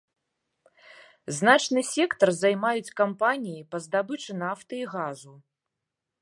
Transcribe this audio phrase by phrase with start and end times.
[1.39, 5.33] Значны сектар займаюць кампаніі па здабычы нафты і газу.